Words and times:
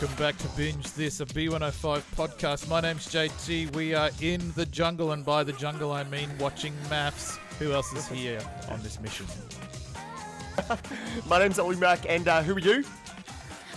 Welcome 0.00 0.16
back 0.18 0.36
to 0.38 0.48
Binge 0.48 0.92
This, 0.92 1.20
a 1.20 1.26
B105 1.26 2.02
podcast. 2.16 2.68
My 2.68 2.80
name's 2.82 3.06
JT. 3.08 3.74
We 3.74 3.94
are 3.94 4.10
in 4.20 4.52
the 4.54 4.66
jungle, 4.66 5.12
and 5.12 5.24
by 5.24 5.42
the 5.42 5.54
jungle 5.54 5.90
I 5.92 6.04
mean 6.04 6.28
watching 6.38 6.74
MAFS. 6.90 7.38
Who 7.58 7.72
else 7.72 7.92
is 7.94 8.06
here 8.06 8.40
on 8.68 8.82
this 8.82 9.00
mission? 9.00 9.24
My 11.26 11.38
name's 11.38 11.58
Ollie 11.58 11.76
Mack, 11.76 12.04
and 12.08 12.28
uh, 12.28 12.42
who 12.42 12.54
are 12.56 12.58
you? 12.58 12.84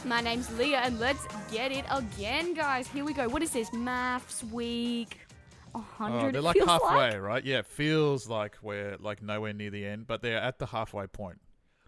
My 0.04 0.20
name's 0.20 0.52
Leah, 0.58 0.79
and 0.79 1.00
let's 1.00 1.26
get 1.51 1.72
it 1.72 1.86
again, 1.90 2.54
guys. 2.54 2.88
Here 2.90 3.06
we 3.06 3.13
go. 3.13 3.29
What 3.29 3.42
is 3.42 3.51
this? 3.51 3.70
MAFS 3.70 4.44
week. 4.51 5.20
A 5.74 5.78
Oh, 5.78 5.86
hundred. 5.97 6.33
they're 6.36 6.42
like 6.42 6.56
feels 6.58 6.67
halfway, 6.67 7.12
like. 7.12 7.22
right? 7.22 7.46
Yeah, 7.46 7.60
it 7.60 7.67
feels 7.67 8.28
like 8.28 8.58
we're 8.62 8.97
like 8.99 9.22
nowhere 9.22 9.54
near 9.54 9.70
the 9.70 9.86
end, 9.86 10.08
but 10.08 10.22
they're 10.22 10.40
at 10.42 10.60
the 10.60 10.65
halfway 10.65 11.08
point. 11.08 11.40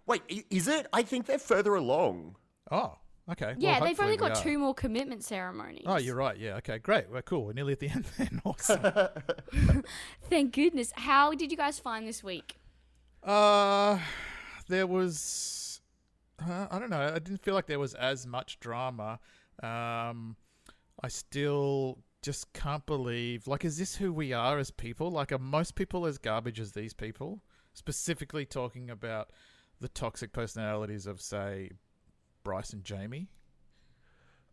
Wait, 0.05 0.21
is 0.49 0.67
it? 0.69 0.87
I 0.93 1.01
think 1.03 1.25
they're 1.25 1.39
further 1.39 1.75
along. 1.75 2.35
Oh, 2.71 2.97
okay. 3.31 3.55
Yeah, 3.57 3.79
well, 3.79 3.87
they've 3.87 3.99
only 3.99 4.17
got 4.17 4.35
two 4.35 4.57
more 4.57 4.73
commitment 4.73 5.23
ceremonies. 5.23 5.83
Oh, 5.85 5.97
you're 5.97 6.15
right. 6.15 6.37
Yeah, 6.37 6.55
okay, 6.57 6.77
great. 6.77 7.09
We're 7.09 7.21
cool. 7.21 7.45
We're 7.45 7.53
nearly 7.53 7.73
at 7.73 7.79
the 7.79 7.89
end 7.89 8.05
then. 8.17 8.41
Awesome. 8.45 8.81
Thank 10.29 10.53
goodness. 10.53 10.91
How 10.95 11.33
did 11.33 11.51
you 11.51 11.57
guys 11.57 11.79
find 11.79 12.07
this 12.07 12.23
week? 12.23 12.57
Uh, 13.23 13.99
there 14.67 14.87
was, 14.87 15.81
uh, 16.39 16.67
I 16.71 16.79
don't 16.79 16.89
know. 16.89 17.01
I 17.01 17.19
didn't 17.19 17.43
feel 17.43 17.53
like 17.53 17.67
there 17.67 17.79
was 17.79 17.93
as 17.93 18.25
much 18.25 18.59
drama. 18.59 19.19
Um, 19.61 20.35
I 21.03 21.07
still 21.07 21.99
just 22.21 22.51
can't 22.53 22.85
believe. 22.85 23.47
Like, 23.47 23.65
is 23.65 23.77
this 23.77 23.95
who 23.95 24.13
we 24.13 24.33
are 24.33 24.57
as 24.57 24.71
people? 24.71 25.11
Like, 25.11 25.31
are 25.31 25.39
most 25.39 25.75
people 25.75 26.05
as 26.05 26.17
garbage 26.17 26.59
as 26.59 26.71
these 26.71 26.93
people? 26.93 27.43
Specifically, 27.73 28.45
talking 28.45 28.89
about 28.89 29.29
the 29.79 29.87
toxic 29.87 30.31
personalities 30.33 31.07
of, 31.07 31.21
say, 31.21 31.71
Bryce 32.43 32.73
and 32.73 32.83
Jamie. 32.83 33.27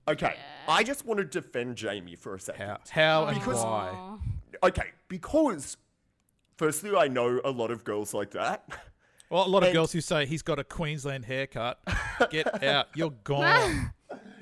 Okay, 0.06 0.34
I 0.66 0.83
just 0.84 1.05
want 1.05 1.19
to 1.19 1.24
defend 1.24 1.77
Jamie 1.77 2.16
for 2.16 2.34
a 2.34 2.41
second. 2.41 2.66
How, 2.66 2.79
how, 2.90 3.26
and 3.26 3.38
Because- 3.38 3.62
why? 3.62 4.16
Okay, 4.62 4.90
because 5.09 5.76
firstly, 6.57 6.96
I 6.96 7.09
know 7.09 7.40
a 7.45 7.51
lot 7.51 7.71
of 7.71 7.85
girls 7.85 8.15
like 8.15 8.30
that. 8.32 8.65
Well, 9.30 9.46
a 9.46 9.49
lot 9.49 9.62
of 9.62 9.74
girls 9.74 9.93
who 9.93 10.01
say 10.01 10.24
he's 10.24 10.40
got 10.40 10.59
a 10.59 10.65
Queensland 10.65 11.27
haircut. 11.27 11.79
Get 12.30 12.65
out. 12.65 12.88
You're 12.95 13.10
gone. 13.24 13.93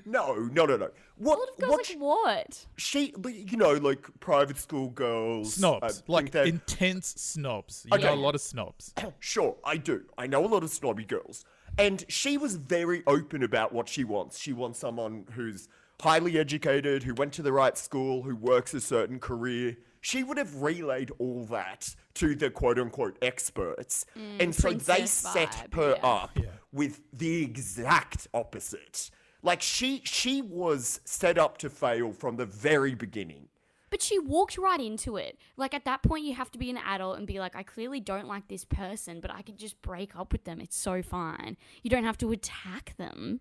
No, 0.05 0.37
no, 0.53 0.65
no, 0.65 0.77
no. 0.77 0.91
What? 1.17 1.37
A 1.37 1.41
lot 1.41 1.49
of 1.49 1.57
girls 1.59 1.71
what? 1.73 1.89
like 1.89 1.99
what? 1.99 2.67
she, 2.77 3.13
you 3.27 3.57
know, 3.57 3.73
like 3.73 4.07
private 4.21 4.59
school 4.59 4.91
girls. 4.91 5.49
Uh, 5.49 5.81
snobs. 5.81 6.03
I 6.09 6.13
like 6.13 6.31
they're- 6.31 6.45
intense 6.45 7.09
snobs. 7.17 7.85
You 7.91 7.99
know 7.99 8.15
a 8.15 8.17
lot 8.17 8.37
of 8.37 8.41
snobs. 8.41 8.95
Sure, 9.19 9.57
I 9.65 9.77
do. 9.77 10.05
I 10.17 10.29
know 10.29 10.45
a 10.45 10.47
lot 10.47 10.63
of 10.63 10.71
snobby 10.71 11.05
girls. 11.05 11.45
And 11.79 12.05
she 12.09 12.39
was 12.39 12.57
very 12.57 13.03
open 13.07 13.43
about 13.43 13.73
what 13.73 13.89
she 13.89 14.05
wants. 14.05 14.39
She 14.39 14.53
wants 14.53 14.79
someone 14.79 15.27
who's 15.33 15.69
highly 16.01 16.39
educated, 16.39 17.03
who 17.03 17.15
went 17.15 17.33
to 17.35 17.43
the 17.43 17.53
right 17.53 17.77
school, 17.77 18.23
who 18.23 18.37
works 18.37 18.75
a 18.75 18.81
certain 18.81 19.19
career. 19.19 19.77
She 20.01 20.23
would 20.23 20.39
have 20.39 20.63
relayed 20.63 21.11
all 21.19 21.45
that 21.47 21.95
to 22.15 22.35
the 22.35 22.51
quote 22.51 22.79
unquote 22.79 23.19
experts. 23.23 24.07
Mm, 24.17 24.43
and 24.43 24.55
so 24.55 24.69
they 24.71 24.75
princess 24.75 25.11
set 25.11 25.69
her 25.75 25.97
yeah. 25.97 26.09
up 26.09 26.39
with 26.73 27.01
the 27.13 27.43
exact 27.43 28.29
opposite. 28.33 29.11
Like 29.43 29.63
she 29.63 30.03
she 30.05 30.43
was 30.43 31.01
set 31.05 31.39
up 31.39 31.59
to 31.59 31.71
fail 31.71 32.13
from 32.13 32.37
the 32.37 32.47
very 32.47 32.95
beginning. 32.95 33.49
But 33.91 34.03
she 34.03 34.19
walked 34.19 34.59
right 34.59 34.81
into 34.81 35.17
it. 35.17 35.39
Like 35.57 35.75
at 35.75 35.85
that 35.85 36.03
point, 36.03 36.25
you 36.25 36.35
have 36.35 36.51
to 36.53 36.59
be 36.59 36.71
an 36.71 36.79
adult 36.79 37.19
and 37.19 37.27
be 37.27 37.39
like, 37.39 37.55
I 37.55 37.63
clearly 37.63 38.01
don't 38.01 38.27
like 38.27 38.49
this 38.49 38.65
person, 38.65 39.21
but 39.21 39.31
I 39.31 39.43
can 39.43 39.57
just 39.57 39.81
break 39.81 40.17
up 40.17 40.33
with 40.33 40.45
them. 40.45 40.61
It's 40.61 40.77
so 40.77 41.03
fine. 41.03 41.57
You 41.83 41.91
don't 41.91 42.05
have 42.05 42.19
to 42.19 42.33
attack 42.33 42.95
them. 42.97 43.41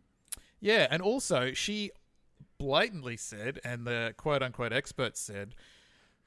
Yeah, 0.59 0.88
and 0.89 1.01
also 1.01 1.53
she 1.53 1.91
blatantly 2.57 3.17
said, 3.17 3.59
and 3.63 3.85
the 3.85 4.13
quote 4.17 4.43
unquote 4.43 4.73
experts 4.73 5.19
said, 5.19 5.55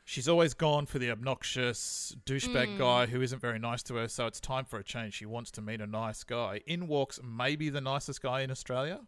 she's 0.04 0.28
always 0.28 0.54
gone 0.54 0.86
for 0.86 0.98
the 0.98 1.10
obnoxious 1.10 2.16
douchebag 2.24 2.76
mm. 2.76 2.78
guy 2.78 3.06
who 3.06 3.20
isn't 3.20 3.40
very 3.40 3.58
nice 3.58 3.82
to 3.84 3.94
her, 3.96 4.08
so 4.08 4.26
it's 4.26 4.40
time 4.40 4.64
for 4.64 4.78
a 4.78 4.84
change. 4.84 5.14
She 5.14 5.26
wants 5.26 5.50
to 5.52 5.62
meet 5.62 5.80
a 5.80 5.86
nice 5.86 6.24
guy. 6.24 6.60
In 6.66 6.88
walks 6.88 7.20
maybe 7.22 7.68
the 7.68 7.80
nicest 7.80 8.22
guy 8.22 8.40
in 8.40 8.50
Australia. 8.50 9.00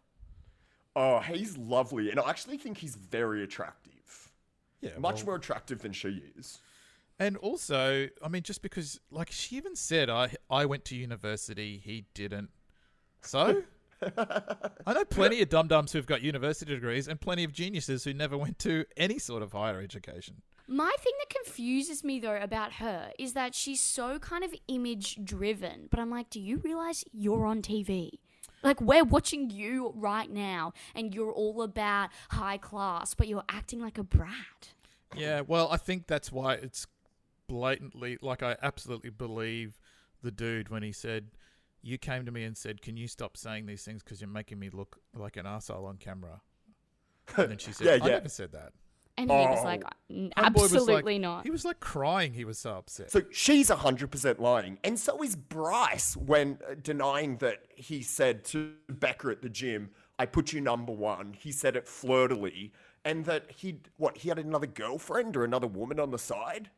Oh, 0.95 1.19
he's 1.19 1.57
lovely. 1.57 2.11
And 2.11 2.19
I 2.19 2.29
actually 2.29 2.57
think 2.57 2.77
he's 2.77 2.95
very 2.95 3.43
attractive. 3.43 3.80
Yeah, 4.81 4.97
Much 4.97 5.17
well- 5.17 5.25
more 5.27 5.35
attractive 5.35 5.81
than 5.81 5.93
she 5.93 6.21
is. 6.37 6.59
And 7.19 7.37
also, 7.37 8.07
I 8.23 8.27
mean, 8.29 8.41
just 8.41 8.63
because, 8.63 8.99
like, 9.11 9.31
she 9.31 9.55
even 9.55 9.75
said, 9.75 10.09
I 10.09 10.33
I 10.49 10.65
went 10.65 10.85
to 10.85 10.95
university, 10.95 11.79
he 11.83 12.05
didn't. 12.15 12.49
So, 13.21 13.61
I 14.17 14.93
know 14.93 15.05
plenty 15.05 15.39
of 15.43 15.49
dum 15.49 15.67
dums 15.67 15.91
who've 15.91 16.07
got 16.07 16.23
university 16.23 16.73
degrees, 16.73 17.07
and 17.07 17.21
plenty 17.21 17.43
of 17.43 17.53
geniuses 17.53 18.03
who 18.03 18.13
never 18.15 18.37
went 18.37 18.57
to 18.59 18.85
any 18.97 19.19
sort 19.19 19.43
of 19.43 19.51
higher 19.51 19.79
education. 19.79 20.41
My 20.67 20.91
thing 20.99 21.13
that 21.19 21.29
confuses 21.43 22.03
me 22.03 22.19
though 22.19 22.37
about 22.41 22.73
her 22.73 23.11
is 23.19 23.33
that 23.33 23.53
she's 23.53 23.81
so 23.81 24.17
kind 24.17 24.43
of 24.43 24.55
image 24.67 25.19
driven. 25.23 25.87
But 25.91 25.99
I'm 25.99 26.09
like, 26.09 26.29
do 26.31 26.39
you 26.39 26.57
realize 26.57 27.03
you're 27.11 27.45
on 27.45 27.61
TV? 27.61 28.13
Like 28.63 28.81
we're 28.81 29.03
watching 29.03 29.49
you 29.49 29.93
right 29.95 30.29
now, 30.29 30.73
and 30.95 31.13
you're 31.13 31.31
all 31.31 31.61
about 31.61 32.09
high 32.29 32.57
class, 32.57 33.13
but 33.13 33.27
you're 33.27 33.43
acting 33.49 33.79
like 33.79 33.97
a 33.97 34.03
brat. 34.03 34.73
Yeah, 35.15 35.41
well, 35.41 35.67
I 35.71 35.77
think 35.77 36.07
that's 36.07 36.31
why 36.31 36.53
it's 36.53 36.87
blatantly 37.47 38.17
like 38.21 38.41
I 38.43 38.55
absolutely 38.61 39.09
believe 39.09 39.77
the 40.23 40.31
dude 40.31 40.69
when 40.69 40.83
he 40.83 40.91
said, 40.91 41.31
"You 41.81 41.97
came 41.97 42.25
to 42.25 42.31
me 42.31 42.43
and 42.43 42.55
said, 42.55 42.81
can 42.81 42.95
you 42.95 43.07
stop 43.07 43.35
saying 43.35 43.65
these 43.65 43.83
things 43.83 44.03
because 44.03 44.21
you're 44.21 44.29
making 44.29 44.59
me 44.59 44.69
look 44.69 44.99
like 45.15 45.35
an 45.37 45.45
asshole 45.45 45.85
on 45.85 45.97
camera." 45.97 46.41
And 47.37 47.51
then 47.51 47.57
she 47.57 47.73
said, 47.73 47.85
Yeah, 47.99 48.05
"I 48.05 48.07
yeah. 48.07 48.13
never 48.15 48.29
said 48.29 48.51
that." 48.53 48.73
And 49.29 49.41
he 49.41 49.47
was 49.47 49.59
Oh. 49.61 49.63
like, 49.63 49.83
"N- 50.09 50.31
Homeboy 50.37 50.53
was 50.61 50.71
like- 50.73 50.79
absolutely 50.81 51.19
not. 51.19 51.43
He 51.43 51.51
was 51.51 51.65
like 51.65 51.79
crying. 51.79 52.33
He 52.33 52.45
was 52.45 52.57
so 52.59 52.71
upset. 52.77 53.11
So 53.11 53.21
she's 53.31 53.69
100% 53.69 54.39
lying. 54.39 54.79
And 54.83 54.99
so 54.99 55.21
is 55.23 55.35
Bryce 55.35 56.15
when 56.17 56.59
uh, 56.69 56.75
denying 56.81 57.37
that 57.37 57.63
he 57.75 58.01
said 58.01 58.43
to 58.45 58.73
Becker 58.89 59.31
at 59.31 59.41
the 59.41 59.49
gym, 59.49 59.91
I 60.17 60.25
put 60.25 60.53
you 60.53 60.61
number 60.61 60.91
one. 60.93 61.33
He 61.33 61.51
said 61.51 61.75
it 61.75 61.87
flirtily. 61.87 62.71
And 63.03 63.25
that 63.25 63.49
he, 63.51 63.79
what, 63.97 64.17
he 64.17 64.29
had 64.29 64.37
another 64.37 64.67
girlfriend 64.67 65.35
or 65.35 65.43
another 65.43 65.65
woman 65.65 65.99
on 65.99 66.11
the 66.11 66.19
side? 66.19 66.69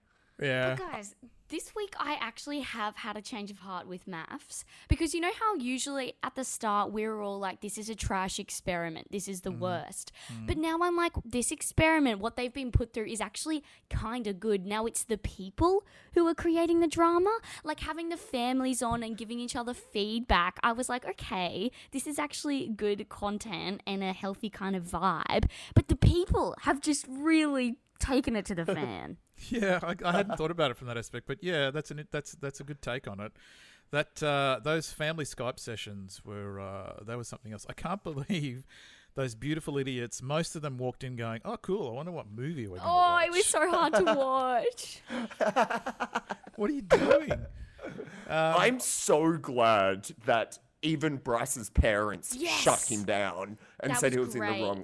Yeah. 0.42 0.76
But 0.76 0.92
guys, 0.92 1.16
this 1.50 1.76
week 1.76 1.94
I 2.00 2.18
actually 2.20 2.62
have 2.62 2.96
had 2.96 3.16
a 3.16 3.22
change 3.22 3.52
of 3.52 3.60
heart 3.60 3.88
with 3.88 4.08
MAFS 4.08 4.64
because 4.88 5.14
you 5.14 5.22
know 5.22 5.32
how 5.40 5.56
usually 5.56 6.16
at 6.24 6.34
the 6.34 6.44
start 6.44 6.92
we're 6.92 7.22
all 7.22 7.38
like, 7.38 7.62
this 7.62 7.78
is 7.78 7.90
a 7.90 7.96
trash 7.96 8.40
experiment, 8.40 9.12
this 9.12 9.28
is 9.28 9.42
the 9.42 9.52
mm. 9.52 9.60
worst. 9.60 10.12
Mm. 10.34 10.48
But 10.48 10.58
now 10.58 10.80
I'm 10.82 10.96
like, 10.96 11.14
this 11.24 11.52
experiment, 11.52 12.20
what 12.20 12.36
they've 12.36 12.54
been 12.54 12.72
put 12.72 12.92
through 12.94 13.06
is 13.06 13.22
actually 13.22 13.64
kind 13.92 14.26
of 14.26 14.40
good. 14.40 14.66
Now 14.66 14.88
it's 14.88 15.04
the 15.04 15.18
people 15.18 15.86
who 16.16 16.28
are 16.28 16.34
creating 16.34 16.80
the 16.80 16.88
drama, 16.88 17.38
like 17.64 17.82
having 17.82 18.10
the 18.10 18.18
families 18.18 18.82
on 18.82 19.04
and 19.04 19.16
giving 19.16 19.40
each 19.40 19.56
other 19.56 19.76
feedback. 19.76 20.60
I 20.64 20.72
was 20.72 20.90
like, 20.90 21.06
okay, 21.06 21.72
this 21.92 22.08
is 22.08 22.18
actually 22.18 22.68
good 22.68 23.08
content 23.10 23.82
and 23.86 24.04
a 24.04 24.14
healthy 24.14 24.50
kind 24.50 24.76
of 24.76 24.86
vibe. 24.86 25.46
But 25.76 25.88
the 25.88 25.96
people 25.96 26.56
have 26.62 26.82
just 26.82 27.06
really 27.08 27.78
taken 28.04 28.36
it 28.36 28.46
to 28.48 28.56
the 28.56 28.66
fan. 28.66 29.18
Yeah, 29.50 29.80
I, 29.84 29.96
I 30.06 30.12
hadn't 30.12 30.38
thought 30.38 30.52
about 30.52 30.72
it 30.72 30.78
from 30.78 30.88
that 30.88 30.98
aspect, 30.98 31.26
but 31.28 31.44
yeah, 31.44 31.72
that's 31.72 31.92
an 31.92 32.08
that's 32.12 32.34
that's 32.34 32.60
a 32.60 32.64
good 32.64 32.82
take 32.82 33.08
on 33.08 33.20
it. 33.20 33.34
That 33.92 34.22
uh, 34.24 34.60
those 34.64 34.92
family 34.94 35.26
Skype 35.26 35.60
sessions 35.60 36.22
were 36.24 36.60
uh, 36.60 37.04
that 37.06 37.18
was 37.18 37.28
something 37.28 37.52
else. 37.52 37.66
I 37.68 37.74
can't 37.74 38.02
believe 38.12 38.64
those 39.16 39.36
beautiful 39.36 39.78
idiots. 39.78 40.22
Most 40.22 40.56
of 40.56 40.62
them 40.62 40.78
walked 40.78 41.04
in 41.04 41.16
going, 41.16 41.42
"Oh, 41.44 41.58
cool! 41.58 41.90
I 41.90 41.94
wonder 41.94 42.12
what 42.12 42.28
movie 42.32 42.68
we're 42.68 42.78
going 42.78 42.82
to 42.82 42.88
Oh, 42.88 42.96
watch." 42.96 43.26
it 43.28 43.32
was 43.32 43.46
so 43.48 43.70
hard 43.70 43.94
to 43.96 44.04
watch. 44.14 45.02
What 46.56 46.70
are 46.70 46.74
you 46.74 46.82
doing? 46.84 47.32
Um, 47.32 47.46
I'm 48.30 48.80
so 48.80 49.34
glad 49.38 50.12
that 50.26 50.60
even 50.84 51.18
Bryce's 51.18 51.70
parents 51.72 52.36
Yes. 52.38 52.60
shut 52.62 52.82
him 52.92 53.04
down 53.04 53.58
and 53.80 53.92
That 53.92 54.00
said 54.00 54.14
he 54.14 54.20
was 54.20 54.28
was 54.28 54.36
in 54.36 54.42
the 54.42 54.48
wrong. 54.48 54.84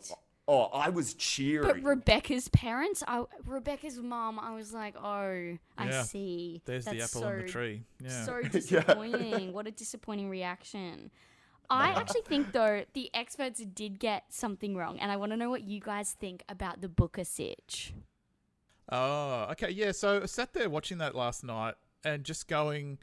Great. 0.49 0.55
Oh, 0.55 0.69
I 0.73 0.89
was 0.89 1.13
cheering. 1.13 1.67
But 1.67 1.83
Rebecca's 1.83 2.47
parents, 2.49 3.03
I, 3.07 3.23
Rebecca's 3.45 3.97
mom, 3.97 4.39
I 4.39 4.55
was 4.55 4.73
like, 4.73 4.95
oh, 4.97 5.57
I 5.77 5.91
see. 6.03 6.61
There's 6.65 6.85
the 6.85 6.95
That's 6.95 7.15
apple 7.15 7.27
on 7.27 7.37
the 7.37 7.43
tree. 7.43 7.83
Yeah. 8.03 8.25
So 8.25 8.41
disappointing. 8.51 9.53
what 9.53 9.67
a 9.67 9.71
disappointing 9.71 10.29
reaction. 10.29 11.11
I 11.71 11.89
actually 11.89 12.21
think 12.21 12.51
though 12.51 12.83
the 12.93 13.11
experts 13.13 13.59
did 13.59 13.99
get 13.99 14.23
something 14.29 14.75
wrong, 14.75 14.99
and 14.99 15.11
I 15.11 15.17
want 15.17 15.33
to 15.33 15.37
know 15.37 15.51
what 15.51 15.63
you 15.63 15.79
guys 15.79 16.15
think 16.19 16.43
about 16.49 16.81
the 16.81 16.87
Booka 16.87 17.25
sitch. 17.25 17.93
Oh, 18.91 19.47
okay, 19.51 19.69
yeah. 19.69 19.91
So 19.91 20.21
I 20.23 20.25
sat 20.25 20.53
there 20.53 20.67
watching 20.67 20.97
that 20.97 21.13
last 21.13 21.43
night 21.43 21.75
and 22.03 22.23
just 22.23 22.47
going, 22.47 22.97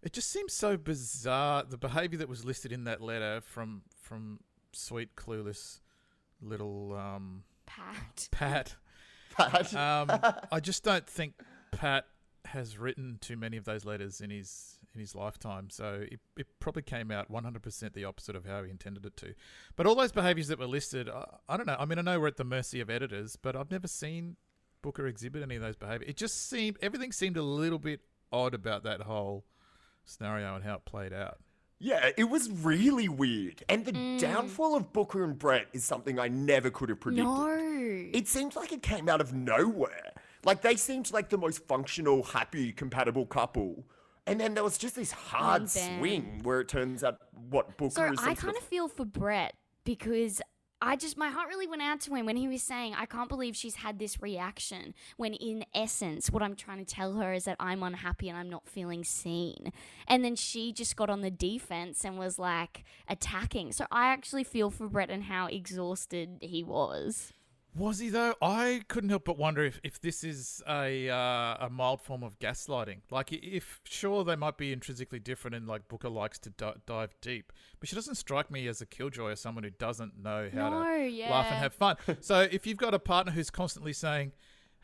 it 0.00 0.12
just 0.12 0.30
seems 0.30 0.52
so 0.52 0.76
bizarre. 0.76 1.64
The 1.68 1.76
behaviour 1.76 2.18
that 2.18 2.28
was 2.28 2.44
listed 2.44 2.70
in 2.70 2.84
that 2.84 3.00
letter 3.00 3.40
from 3.40 3.82
from 4.00 4.38
sweet 4.72 5.16
clueless 5.16 5.80
little 6.42 6.94
um, 6.94 7.44
Pat. 7.66 8.28
Pat. 8.32 8.74
Pat. 9.36 9.74
Um, 9.74 10.10
I 10.52 10.60
just 10.60 10.84
don't 10.84 11.06
think 11.06 11.34
Pat 11.70 12.06
has 12.46 12.76
written 12.76 13.18
too 13.20 13.36
many 13.36 13.56
of 13.56 13.64
those 13.64 13.84
letters 13.84 14.20
in 14.20 14.30
his 14.30 14.78
in 14.94 15.00
his 15.00 15.14
lifetime. 15.14 15.70
So 15.70 16.04
it, 16.10 16.20
it 16.36 16.46
probably 16.60 16.82
came 16.82 17.10
out 17.10 17.32
100% 17.32 17.94
the 17.94 18.04
opposite 18.04 18.36
of 18.36 18.44
how 18.44 18.62
he 18.62 18.70
intended 18.70 19.06
it 19.06 19.16
to. 19.18 19.34
But 19.74 19.86
all 19.86 19.94
those 19.94 20.12
behaviors 20.12 20.48
that 20.48 20.58
were 20.58 20.66
listed, 20.66 21.08
I, 21.08 21.24
I 21.48 21.56
don't 21.56 21.66
know. 21.66 21.76
I 21.78 21.86
mean, 21.86 21.98
I 21.98 22.02
know 22.02 22.20
we're 22.20 22.26
at 22.26 22.36
the 22.36 22.44
mercy 22.44 22.78
of 22.80 22.90
editors, 22.90 23.36
but 23.36 23.56
I've 23.56 23.70
never 23.70 23.88
seen 23.88 24.36
Booka 24.82 25.08
exhibit 25.08 25.42
any 25.42 25.56
of 25.56 25.62
those 25.62 25.76
behaviors. 25.76 26.10
It 26.10 26.16
just 26.16 26.50
seemed 26.50 26.76
everything 26.82 27.12
seemed 27.12 27.38
a 27.38 27.42
little 27.42 27.78
bit 27.78 28.00
odd 28.30 28.52
about 28.52 28.82
that 28.84 29.02
whole 29.02 29.44
scenario 30.04 30.54
and 30.54 30.64
how 30.64 30.74
it 30.74 30.84
played 30.84 31.12
out. 31.12 31.38
Yeah, 31.84 32.10
it 32.16 32.24
was 32.30 32.48
really 32.48 33.08
weird. 33.08 33.64
And 33.68 33.84
the 33.84 33.90
Mm. 33.92 34.20
downfall 34.20 34.76
of 34.76 34.92
Booka 34.92 35.24
and 35.24 35.36
Brett 35.36 35.66
is 35.72 35.84
something 35.84 36.16
I 36.16 36.28
never 36.28 36.70
could 36.70 36.88
have 36.90 37.00
predicted. 37.00 37.24
No. 37.26 38.08
It 38.12 38.28
seems 38.28 38.54
like 38.54 38.70
it 38.72 38.82
came 38.82 39.08
out 39.08 39.20
of 39.20 39.32
nowhere. 39.34 40.12
Like 40.44 40.62
they 40.62 40.76
seemed 40.76 41.12
like 41.12 41.28
the 41.30 41.38
most 41.38 41.66
functional, 41.66 42.22
happy, 42.22 42.72
compatible 42.72 43.26
couple. 43.26 43.84
And 44.28 44.38
then 44.40 44.54
there 44.54 44.62
was 44.62 44.78
just 44.78 44.94
this 44.94 45.10
hard 45.10 45.68
swing 45.68 46.40
where 46.44 46.60
it 46.60 46.68
turns 46.68 47.02
out 47.02 47.18
what 47.50 47.76
Booka 47.76 47.92
So 47.94 48.12
is 48.12 48.18
I 48.20 48.34
kind 48.34 48.56
of 48.56 48.62
feel 48.62 48.86
for 48.86 49.04
Brett 49.04 49.56
because 49.82 50.40
I 50.84 50.96
just 50.96 51.16
my 51.16 51.28
heart 51.28 51.48
really 51.48 51.68
went 51.68 51.80
out 51.80 52.00
to 52.00 52.14
him 52.14 52.26
when 52.26 52.36
he 52.36 52.48
was 52.48 52.60
saying, 52.60 52.94
"I 52.94 53.06
can't 53.06 53.28
believe 53.28 53.54
she's 53.54 53.76
had 53.76 54.00
this 54.00 54.20
reaction." 54.20 54.94
When 55.16 55.32
in 55.32 55.64
essence, 55.72 56.28
what 56.28 56.42
I'm 56.42 56.56
trying 56.56 56.84
to 56.84 56.84
tell 56.84 57.14
her 57.14 57.32
is 57.32 57.44
that 57.44 57.56
I'm 57.60 57.84
unhappy 57.84 58.28
and 58.28 58.36
I'm 58.36 58.50
not 58.50 58.68
feeling 58.68 59.04
seen. 59.04 59.72
And 60.08 60.24
then 60.24 60.34
she 60.34 60.72
just 60.72 60.96
got 60.96 61.08
on 61.08 61.20
the 61.20 61.30
defense 61.30 62.04
and 62.04 62.18
was 62.18 62.36
like 62.36 62.82
attacking. 63.08 63.70
So 63.70 63.86
I 63.92 64.08
actually 64.08 64.42
feel 64.42 64.70
for 64.70 64.88
Brett 64.88 65.08
and 65.08 65.22
how 65.22 65.46
exhausted 65.46 66.38
he 66.40 66.64
was. 66.64 67.32
Was 67.74 68.00
he 68.00 68.10
though? 68.10 68.34
I 68.42 68.82
couldn't 68.88 69.08
help 69.08 69.24
but 69.24 69.38
wonder 69.38 69.64
if, 69.64 69.80
if 69.82 69.98
this 69.98 70.22
is 70.24 70.62
a 70.68 71.08
uh, 71.08 71.66
a 71.66 71.68
mild 71.70 72.02
form 72.02 72.22
of 72.22 72.38
gaslighting. 72.38 72.98
Like, 73.10 73.32
if 73.32 73.80
sure 73.84 74.24
they 74.24 74.36
might 74.36 74.58
be 74.58 74.72
intrinsically 74.74 75.18
different, 75.20 75.54
and 75.54 75.66
like 75.66 75.88
Booka 75.88 76.12
likes 76.12 76.38
to 76.40 76.50
di- 76.50 76.74
dive 76.84 77.14
deep, 77.22 77.50
but 77.80 77.88
she 77.88 77.94
doesn't 77.96 78.16
strike 78.16 78.50
me 78.50 78.68
as 78.68 78.82
a 78.82 78.86
killjoy 78.86 79.30
or 79.30 79.36
someone 79.36 79.64
who 79.64 79.70
doesn't 79.70 80.22
know 80.22 80.50
how 80.52 80.68
No, 80.68 80.84
to 80.84 81.26
laugh 81.30 81.46
and 81.46 81.56
have 81.56 81.72
fun. 81.72 81.96
so 82.20 82.40
if 82.40 82.66
you've 82.66 82.76
got 82.76 82.92
a 82.92 82.98
partner 82.98 83.32
who's 83.32 83.48
constantly 83.50 83.94
saying, 83.94 84.32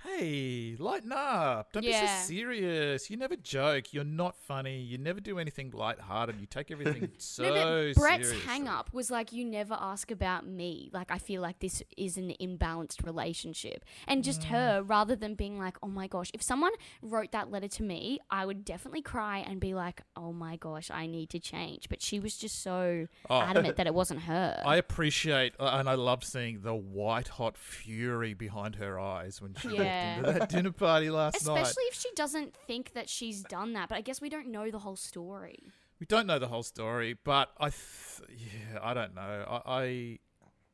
"Hey, 0.05 0.77
lighten 0.79 1.13
up! 1.13 1.73
Don't 1.73 1.85
be 1.85 1.93
so 1.93 2.07
serious. 2.07 3.11
You 3.11 3.17
never 3.17 3.37
joke. 3.37 3.93
You're 3.93 4.05
not 4.05 4.37
funny. 4.37 4.79
You 4.81 4.97
never 4.99 5.21
do 5.21 5.39
anything 5.39 5.71
lighthearted. 5.73 6.41
You 6.41 6.47
take 6.47 6.71
everything 6.71 7.11
so 7.19 7.43
no, 7.43 7.93
but 7.95 8.01
Brett's 8.01 8.29
seriously." 8.29 8.39
hang 8.47 8.69
up 8.69 8.93
was 8.93 9.11
like, 9.11 9.33
you 9.33 9.45
never 9.45 9.77
ask 9.79 10.11
about 10.11 10.47
me. 10.47 10.91
Like, 10.93 11.11
I 11.11 11.19
feel 11.19 11.43
like 11.43 11.59
this 11.59 11.83
is 11.97 12.17
an 12.17 12.33
imbalanced 12.41 13.05
relationship. 13.05 13.85
And 14.07 14.23
just 14.23 14.43
Mm. 14.43 14.45
her, 14.51 14.83
rather 14.83 15.17
than 15.17 15.35
being 15.35 15.59
like, 15.59 15.77
oh 15.83 15.89
my 15.89 16.07
gosh, 16.07 16.31
if 16.33 16.43
someone 16.43 16.73
wrote 17.03 17.33
that 17.33 17.51
letter 17.51 17.69
to 17.69 17.83
me, 17.83 18.21
I 18.31 18.47
would 18.47 18.65
definitely 18.65 19.03
cry 19.03 19.39
and 19.39 19.61
be 19.61 19.75
like, 19.75 20.03
oh 20.17 20.33
my 20.33 20.57
gosh, 20.57 20.91
I 20.91 21.07
need 21.07 21.31
to 21.31 21.41
change. 21.41 21.89
But 21.89 22.03
she 22.03 22.21
was 22.21 22.37
just 22.37 22.63
so 22.63 23.09
Oh. 23.29 23.41
adamant 23.41 23.77
that 23.77 23.87
it 23.87 23.95
wasn't 24.03 24.21
her. 24.23 24.63
I 24.65 24.77
appreciate 24.77 25.55
uh, 25.59 25.71
and 25.79 25.89
I 25.89 25.95
love 25.95 26.23
seeing 26.25 26.61
the 26.63 26.75
white 26.75 27.29
hot 27.29 27.57
fury 27.59 28.33
behind 28.35 28.77
her 28.77 28.99
eyes 29.01 29.41
when 29.43 29.55
she 29.55 29.69
Yeah. 29.69 29.88
Walked 29.89 30.27
into 30.27 30.39
that 30.39 30.49
dinner 30.49 30.73
party 30.73 31.11
last 31.11 31.47
night. 31.47 31.63
Especially 31.63 31.85
if 31.85 31.95
she 31.95 32.11
doesn't 32.15 32.55
think 32.67 32.93
that 32.95 33.09
she's 33.09 33.43
done 33.43 33.73
that. 33.75 33.89
But 33.89 33.99
I 33.99 34.01
guess 34.01 34.21
we 34.21 34.29
don't 34.29 34.49
know 34.49 34.71
the 34.71 34.81
whole 34.81 34.97
story. 34.97 35.73
We 36.01 36.07
don't 36.07 36.27
know 36.27 36.39
the 36.39 36.49
whole 36.49 36.63
story, 36.63 37.17
but 37.25 37.51
I, 37.59 37.71
th- 37.71 38.31
yeah, 38.39 38.79
I 38.81 38.95
don't 38.95 39.15
know. 39.15 39.21
I, 39.21 39.61
I, 39.67 40.19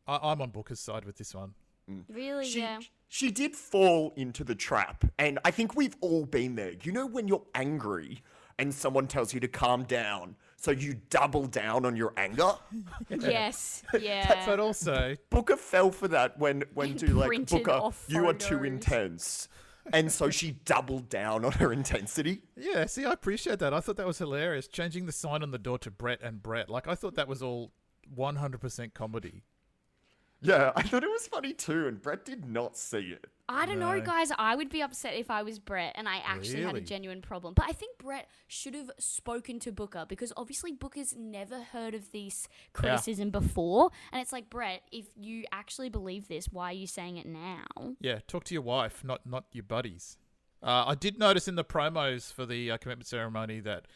I, 0.07 0.33
I'm 0.33 0.43
on 0.43 0.51
Booka's 0.51 0.81
side 0.81 1.05
with 1.05 1.17
this 1.17 1.35
one. 1.35 1.55
Mm. 1.91 2.05
Really? 2.09 2.47
She, 2.47 2.61
yeah. 2.61 2.81
she 3.09 3.31
did 3.31 3.57
fall 3.57 4.13
into 4.17 4.45
the 4.45 4.55
trap, 4.55 5.05
and 5.19 5.39
I 5.45 5.51
think 5.51 5.77
we've 5.77 5.97
all 6.01 6.27
been 6.27 6.57
there. 6.57 6.73
You 6.83 6.93
know, 6.93 7.07
when 7.07 7.29
you're 7.29 7.45
angry 7.55 8.23
and 8.59 8.75
someone 8.75 9.07
tells 9.07 9.35
you 9.35 9.41
to 9.41 9.49
calm 9.49 9.85
down, 9.85 10.37
so 10.65 10.71
you 10.71 10.95
double 11.11 11.47
down 11.47 11.85
on 11.85 11.95
your 11.95 12.15
anger? 12.17 12.53
Yes. 13.11 13.83
Yeah. 14.01 14.45
But 14.47 14.61
also, 14.61 15.17
Booka 15.31 15.59
fell 15.59 15.91
for 15.91 16.09
that 16.09 16.39
when, 16.39 16.65
when 16.73 16.97
to 16.97 17.13
like, 17.15 17.31
Booka, 17.31 17.95
you 18.09 18.27
are 18.29 18.33
too 18.35 18.65
intense. 18.65 19.49
And 19.93 20.11
so 20.11 20.31
she 20.31 20.53
doubled 20.65 21.11
down 21.11 21.45
on 21.45 21.53
her 21.53 21.71
intensity. 21.73 22.41
yeah, 22.57 22.87
see, 22.87 23.05
I 23.05 23.13
appreciate 23.13 23.59
that. 23.59 23.75
I 23.75 23.81
thought 23.81 23.97
that 23.97 24.07
was 24.07 24.17
hilarious. 24.19 24.67
Changing 24.67 25.05
the 25.05 25.13
sign 25.13 25.43
on 25.43 25.51
the 25.51 25.59
door 25.59 25.79
to 25.79 25.91
Brett 25.91 26.23
and 26.23 26.43
Brett. 26.43 26.71
Like, 26.71 26.89
I 26.89 26.95
thought 26.95 27.17
that 27.17 27.29
was 27.29 27.43
all 27.43 27.73
100% 28.17 28.95
comedy. 28.95 29.43
Yeah, 30.45 30.73
I 30.77 30.83
thought 30.83 31.03
it 31.03 31.11
was 31.11 31.27
funny 31.27 31.53
too, 31.55 31.87
and 31.89 32.01
Brett 32.01 32.25
did 32.25 32.45
not 32.45 32.77
see 32.77 32.99
it. 32.99 33.27
I 33.49 33.67
don't 33.67 33.79
know, 33.79 33.95
No. 33.99 34.01
guys. 34.01 34.31
I 34.39 34.55
would 34.57 34.71
be 34.71 34.83
upset 34.83 35.15
if 35.15 35.31
I 35.31 35.43
was 35.43 35.59
Brett 35.59 35.93
and 35.97 36.09
I 36.09 36.17
actually 36.25 36.63
had 36.63 36.71
a 36.71 36.75
Really? 36.75 36.81
genuine 36.87 37.21
problem. 37.21 37.53
But 37.55 37.67
I 37.69 37.73
think 37.73 37.99
Brett 37.99 38.29
should 38.47 38.75
have 38.75 38.91
spoken 38.99 39.59
to 39.61 39.73
Booka 39.73 40.09
because 40.09 40.33
obviously 40.37 40.73
Booka's 40.73 41.15
never 41.15 41.61
heard 41.63 41.95
of 41.95 42.11
this 42.13 42.49
criticism 42.73 43.31
before. 43.31 43.91
And 44.13 44.23
it's 44.23 44.33
like, 44.33 44.49
Brett, 44.49 44.83
if 44.93 45.07
you 45.15 45.45
actually 45.53 45.91
believe 45.91 46.29
this, 46.29 46.49
why 46.51 46.71
are 46.71 46.73
you 46.75 46.87
saying 46.87 47.19
it 47.19 47.27
now? 47.27 47.97
Yeah, 48.01 48.21
talk 48.27 48.45
to 48.45 48.55
your 48.55 48.63
wife, 48.63 49.05
not 49.05 49.27
not 49.27 49.45
your 49.53 49.65
buddies. 49.65 50.17
Uh, 50.63 50.85
I 50.87 50.95
did 50.95 51.19
notice 51.19 51.47
in 51.47 51.57
the 51.57 51.65
promos 51.65 52.33
for 52.33 52.47
the 52.47 52.71
uh, 52.71 52.77
commitment 52.79 53.07
ceremony 53.07 53.61
that 53.61 53.87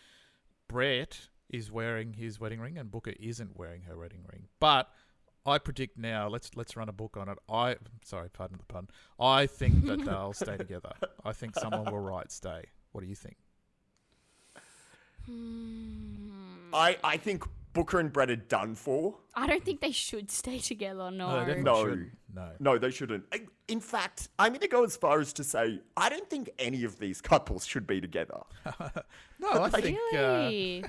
Brett 0.69 1.29
is 1.49 1.71
wearing 1.71 2.13
his 2.15 2.39
wedding 2.39 2.61
ring 2.61 2.77
and 2.77 2.91
Booka 2.91 3.17
isn't 3.19 3.57
wearing 3.57 3.83
her 3.83 3.97
wedding 3.97 4.25
ring. 4.31 4.49
But 4.61 4.91
I 5.49 5.59
predict 5.59 5.99
now. 5.99 6.29
Let's 6.29 6.51
let's 6.55 6.77
run 6.77 6.89
a 6.89 6.93
book 6.93 7.17
on 7.17 7.29
it. 7.29 7.39
I 7.49 7.77
sorry, 8.05 8.29
pardon 8.31 8.59
the 8.59 8.65
pun. 8.73 8.89
I 9.19 9.47
think 9.47 9.87
that 9.87 10.05
they'll 10.05 10.33
stay 10.33 10.57
together. 10.57 10.93
I 11.25 11.33
think 11.33 11.55
someone 11.57 11.85
will 11.93 12.01
write 12.01 12.31
stay. 12.33 12.65
What 12.93 13.03
do 13.03 13.07
you 13.07 13.15
think? 13.17 13.37
I, 16.73 16.97
I 17.05 17.17
think 17.19 17.45
Booka 17.75 18.01
and 18.01 18.13
Brett 18.13 18.31
are 18.31 18.37
done 18.37 18.75
for. 18.75 19.17
I 19.35 19.47
don't 19.47 19.65
think 19.65 19.81
they 19.81 19.91
should 19.93 20.31
stay 20.31 20.59
together. 20.59 21.11
No. 21.11 21.45
they 21.45 21.55
definitely 21.55 22.11
No. 22.35 22.43
No. 22.43 22.51
No, 22.59 22.79
they 22.79 22.91
shouldn't. 22.91 23.25
In 23.69 23.81
fact, 23.81 24.29
I'm 24.39 24.53
going 24.53 24.61
to 24.61 24.69
go 24.69 24.85
as 24.85 24.97
far 24.97 25.21
as 25.21 25.33
to 25.35 25.45
say 25.45 25.81
I 25.97 26.09
don't 26.09 26.29
think 26.29 26.51
any 26.59 26.85
of 26.85 26.99
these 26.99 27.21
couples 27.21 27.67
should 27.67 27.87
be 27.87 28.01
together. 28.01 28.41
No, 29.41 29.63
I 29.63 29.71
think 29.81 29.97
uh, 30.13 30.17
Really? 30.17 30.85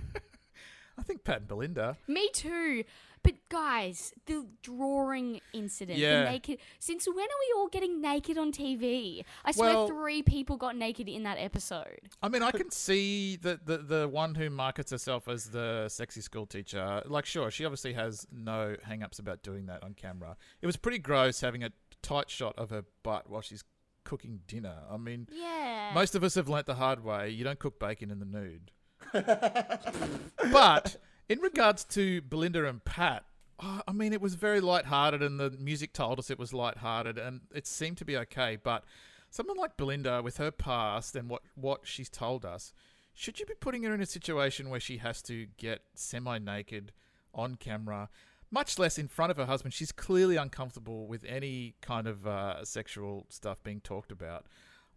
I 1.00 1.04
think 1.04 1.24
Pat 1.24 1.38
and 1.40 1.48
Belinda. 1.48 1.98
Me 2.07 2.30
too. 2.34 2.84
But 3.22 3.34
guys, 3.50 4.13
the 4.28 4.46
drawing 4.62 5.42
incident, 5.54 5.98
Yeah. 6.00 6.24
the 6.24 6.31
naked. 6.31 6.60
Since 6.80 7.06
when 7.07 7.18
are 7.18 7.40
we 7.48 7.54
all 7.57 7.68
getting 7.68 8.01
naked 8.01 8.38
on 8.38 8.51
TV? 8.51 9.24
I 9.44 9.51
swear, 9.51 9.74
Well- 9.74 9.88
three 9.88 10.22
people 10.24 10.56
got 10.57 10.75
naked 10.78 11.10
in 11.10 11.24
that 11.24 11.38
episode. 11.38 12.10
I 12.24 12.30
mean, 12.30 12.44
I 12.44 12.51
can 12.51 12.72
see 12.72 13.36
the, 13.36 13.60
the 13.63 13.78
the 13.80 14.07
one 14.07 14.36
who 14.36 14.50
markets 14.50 14.92
herself 14.92 15.28
as 15.28 15.50
the 15.50 15.90
sexy 15.90 16.22
school 16.22 16.46
teacher. 16.46 17.02
Like, 17.06 17.25
sure, 17.25 17.52
she 17.52 17.66
obviously 17.66 17.94
has 17.94 18.25
no 18.31 18.75
hang-ups 18.84 19.19
about 19.19 19.44
doing 19.44 19.66
that 19.66 19.84
on 19.84 19.94
camera. 19.95 20.38
It 20.62 20.66
was 20.66 20.78
pretty 20.78 21.00
gross 21.00 21.42
having 21.42 21.63
a 21.63 21.71
tight 22.02 22.30
shot 22.30 22.57
of 22.57 22.69
her 22.69 22.85
butt 23.04 23.30
while 23.30 23.42
she's 23.42 23.64
cooking 24.06 24.40
dinner. 24.47 24.83
I 24.90 24.95
mean, 24.97 25.28
Yeah. 25.31 25.92
most 25.94 26.16
of 26.16 26.23
us 26.23 26.35
have 26.35 26.47
learnt 26.47 26.68
the 26.68 26.76
hard 26.76 27.04
way. 27.04 27.30
You 27.30 27.44
don't 27.44 27.59
cook 27.59 27.80
bacon 27.80 28.12
in 28.12 28.19
the 28.19 28.26
nude. 28.26 28.71
but 30.51 30.97
in 31.28 31.39
regards 31.39 31.83
to 31.85 32.21
Belinda 32.21 32.66
and 32.68 32.83
Pat, 32.83 33.25
I 33.59 33.92
mean, 33.92 34.13
it 34.13 34.21
was 34.21 34.35
very 34.35 34.61
light-hearted, 34.61 35.21
and 35.21 35.39
the 35.39 35.51
music 35.51 35.92
told 35.92 36.18
us 36.18 36.30
it 36.30 36.39
was 36.39 36.54
light-hearted, 36.54 37.18
and 37.18 37.42
it 37.54 37.68
seemed 37.68 37.97
to 37.97 38.06
be 38.06 38.16
okay. 38.18 38.57
But 38.61 38.85
someone 39.30 39.57
like 39.57 39.75
Belinda, 39.75 40.21
with 40.23 40.37
her 40.37 40.51
past 40.51 41.16
and 41.16 41.30
what 41.30 41.42
what 41.56 41.81
she's 41.83 42.09
told 42.09 42.45
us, 42.45 42.73
should 43.13 43.39
you 43.39 43.45
be 43.45 43.54
putting 43.59 43.83
her 43.83 43.94
in 43.94 44.01
a 44.01 44.06
situation 44.06 44.69
where 44.69 44.80
she 44.80 44.97
has 44.97 45.21
to 45.23 45.47
get 45.57 45.81
semi-naked 45.94 46.94
on 47.33 47.56
camera? 47.56 48.09
Much 48.49 48.80
less 48.80 48.97
in 48.97 49.07
front 49.07 49.30
of 49.30 49.37
her 49.37 49.45
husband. 49.45 49.73
She's 49.73 49.92
clearly 49.92 50.37
uncomfortable 50.37 51.06
with 51.06 51.23
any 51.25 51.75
kind 51.81 52.07
of 52.07 52.25
uh, 52.25 52.63
sexual 52.63 53.28
stuff 53.30 53.61
being 53.61 53.81
talked 53.81 54.11
about. 54.11 54.45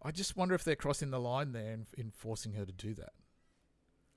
I 0.01 0.11
just 0.11 0.35
wonder 0.35 0.55
if 0.55 0.63
they're 0.63 0.75
crossing 0.75 1.11
the 1.11 1.19
line 1.19 1.51
there 1.51 1.73
in, 1.73 1.85
in 1.97 2.11
forcing 2.11 2.53
her 2.53 2.65
to 2.65 2.71
do 2.71 2.93
that. 2.95 3.13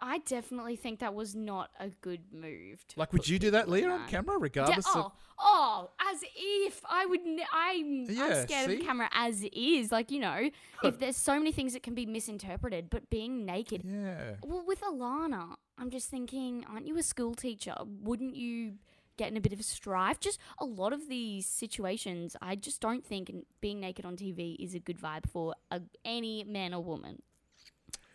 I 0.01 0.19
definitely 0.19 0.77
think 0.77 1.01
that 1.01 1.15
was 1.15 1.35
not 1.35 1.71
a 1.81 1.89
good 1.89 2.21
move. 2.33 2.87
to 2.89 2.99
Like, 2.99 3.13
would 3.13 3.29
you 3.29 3.39
do 3.39 3.51
that, 3.53 3.69
Leah, 3.69 3.91
on 3.91 4.09
camera, 4.09 4.37
regardless 4.39 4.87
oh, 4.95 5.01
of? 5.01 5.13
oh, 5.39 5.91
as 6.13 6.23
if 6.37 6.83
I 6.89 7.07
would. 7.07 7.25
Ne- 7.25 7.47
I'm, 7.53 8.05
Yeah, 8.11 8.25
I'm 8.25 8.43
scared 8.43 8.71
see? 8.71 8.81
of 8.81 8.85
camera 8.85 9.09
as 9.13 9.45
is. 9.53 9.91
Like 9.91 10.11
you 10.11 10.21
know, 10.21 10.51
if 10.85 10.99
there's 11.01 11.17
so 11.17 11.39
many 11.39 11.53
things 11.53 11.73
that 11.73 11.83
can 11.83 11.95
be 11.95 12.05
misinterpreted, 12.05 12.91
but 12.91 13.09
being 13.11 13.47
naked. 13.47 13.83
Yeah. 13.85 14.35
Well, 14.43 14.65
with 14.67 14.81
Alana, 14.83 15.57
I'm 15.79 15.91
just 15.91 16.11
thinking, 16.11 16.65
aren't 16.71 16.87
you 16.87 16.99
a 16.99 17.03
school 17.03 17.35
teacher? 17.35 17.75
Wouldn't 18.03 18.37
you 18.37 18.75
get 19.17 19.31
in 19.31 19.37
a 19.37 19.41
bit 19.41 19.53
of 19.53 19.61
a 19.61 19.63
strife? 19.63 20.21
Just 20.21 20.39
a 20.59 20.65
lot 20.65 20.93
of 20.93 21.09
these 21.09 21.47
situations, 21.47 22.37
I 22.43 22.57
just 22.57 22.81
don't 22.81 23.05
think 23.05 23.33
being 23.61 23.81
naked 23.81 24.05
on 24.05 24.17
TV 24.17 24.57
is 24.59 24.75
a 24.75 24.79
good 24.79 24.99
vibe 24.99 25.29
for 25.31 25.55
a, 25.71 25.81
any 26.05 26.45
man 26.45 26.75
or 26.75 26.83
woman. 26.83 27.23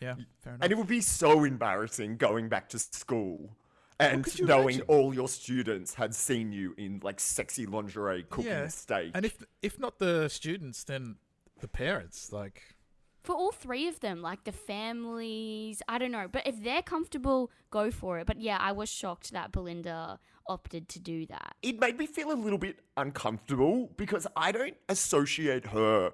Yeah, 0.01 0.15
fair 0.41 0.53
enough. 0.53 0.63
And 0.63 0.71
it 0.71 0.75
would 0.75 0.87
be 0.87 1.01
so 1.01 1.43
embarrassing 1.43 2.17
going 2.17 2.49
back 2.49 2.69
to 2.69 2.79
school 2.79 3.55
and 4.01 4.23
could 4.23 4.39
you 4.39 4.45
knowing 4.45 4.75
imagine? 4.75 4.85
all 4.87 5.13
your 5.13 5.27
students 5.27 5.93
had 5.93 6.15
seen 6.15 6.51
you 6.51 6.73
in 6.77 6.99
like 7.03 7.19
sexy 7.19 7.65
lingerie 7.65 8.25
cooking 8.29 8.51
yeah. 8.51 8.67
steak. 8.67 9.11
And 9.13 9.25
if 9.25 9.43
if 9.61 9.79
not 9.79 9.99
the 9.99 10.27
students, 10.27 10.83
then 10.83 11.17
the 11.59 11.67
parents. 11.67 12.31
Like, 12.31 12.75
for 13.23 13.35
all 13.35 13.51
three 13.51 13.87
of 13.87 13.99
them, 13.99 14.21
like 14.21 14.43
the 14.43 14.51
families, 14.51 15.81
I 15.87 15.97
don't 15.97 16.11
know. 16.11 16.27
But 16.31 16.47
if 16.47 16.63
they're 16.63 16.81
comfortable, 16.81 17.51
go 17.69 17.91
for 17.91 18.19
it. 18.19 18.27
But 18.27 18.41
yeah, 18.41 18.57
I 18.59 18.71
was 18.71 18.89
shocked 18.89 19.31
that 19.31 19.51
Belinda 19.51 20.19
opted 20.47 20.89
to 20.89 20.99
do 20.99 21.25
that. 21.27 21.55
It 21.61 21.79
made 21.79 21.97
me 21.97 22.07
feel 22.07 22.31
a 22.31 22.33
little 22.33 22.57
bit 22.57 22.79
uncomfortable 22.97 23.91
because 23.95 24.25
I 24.35 24.51
don't 24.51 24.75
associate 24.89 25.67
her 25.67 26.13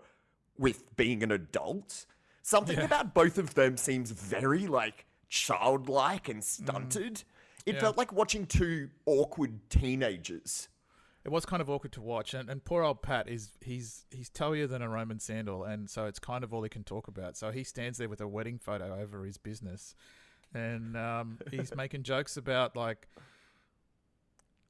with 0.58 0.96
being 0.98 1.24
an 1.24 1.32
adult. 1.32 2.06
Something 2.48 2.78
Yeah. 2.78 2.86
about 2.86 3.14
both 3.14 3.38
of 3.38 3.56
them 3.56 3.76
seems 3.76 4.12
very 4.12 4.68
like 4.68 5.06
childlike 5.28 6.30
and 6.30 6.42
stunted. 6.42 7.26
It 7.66 7.76
Yeah. 7.76 7.82
felt 7.82 7.98
like 7.98 8.14
watching 8.14 8.46
two 8.48 8.90
awkward 9.06 9.70
teenagers. 9.70 10.70
It 11.26 11.30
was 11.30 11.46
kind 11.46 11.62
of 11.62 11.70
awkward 11.70 11.92
to 11.92 12.02
watch, 12.02 12.34
and, 12.34 12.50
and 12.50 12.64
poor 12.64 12.84
old 12.84 13.02
Pat 13.02 13.28
is 13.28 13.52
he's 13.60 14.06
he's 14.12 14.30
towier 14.30 14.66
than 14.70 14.82
a 14.82 14.88
Roman 14.88 15.20
sandal, 15.20 15.66
and 15.66 15.90
so 15.90 16.06
it's 16.06 16.20
kind 16.20 16.42
of 16.42 16.54
all 16.54 16.64
he 16.64 16.70
can 16.70 16.86
talk 16.86 17.10
about. 17.10 17.36
So 17.36 17.52
he 17.52 17.66
stands 17.66 17.98
there 17.98 18.08
with 18.08 18.22
a 18.22 18.28
wedding 18.30 18.60
photo 18.60 18.98
over 18.98 19.26
his 19.26 19.38
business, 19.38 19.94
and 20.54 20.96
um, 20.96 21.40
he's 21.52 21.76
making 21.76 22.04
jokes 22.04 22.38
about 22.38 22.78
like 22.78 23.10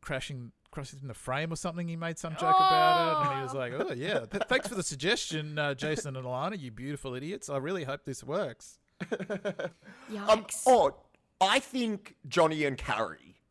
crashing 0.01 0.51
crashing 0.77 0.99
in 1.01 1.07
the 1.07 1.13
frame 1.15 1.51
or 1.51 1.55
something. 1.55 1.87
He 1.87 1.95
made 1.95 2.19
some 2.19 2.33
joke 2.33 2.55
about 2.55 3.25
it, 3.25 3.27
and 3.27 3.37
he 3.37 3.43
was 3.43 3.53
like, 3.55 3.73
"Oh 3.73 3.93
yeah, 3.93 4.19
th- 4.31 4.43
thanks 4.47 4.67
for 4.67 4.75
the 4.75 4.83
suggestion, 4.83 5.57
uh, 5.57 5.73
Jason 5.73 6.15
and 6.15 6.25
Alana, 6.25 6.59
you 6.59 6.69
beautiful 6.69 7.15
idiots. 7.15 7.49
I 7.49 7.57
really 7.57 7.83
hope 7.83 8.05
this 8.05 8.23
works." 8.23 8.77
Yikes. 10.11 10.29
Um, 10.29 10.45
oh, 10.67 10.95
I 11.41 11.57
think 11.59 12.15
Johnny 12.27 12.63
and 12.65 12.77
Carrie 12.77 13.41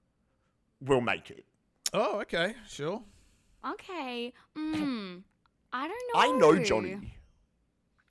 will 0.80 1.00
make 1.00 1.30
it. 1.30 1.44
Oh, 1.92 2.20
okay, 2.20 2.54
sure. 2.68 3.02
okay. 3.68 4.32
Mm, 4.56 5.22
I 5.72 5.88
don't 5.88 6.14
know. 6.14 6.20
I 6.20 6.38
know 6.38 6.62
Johnny. 6.62 7.14